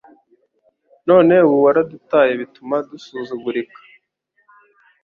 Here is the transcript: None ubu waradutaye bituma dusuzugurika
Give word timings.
None 1.07 1.33
ubu 1.47 1.57
waradutaye 1.65 2.31
bituma 2.41 2.75
dusuzugurika 2.89 3.79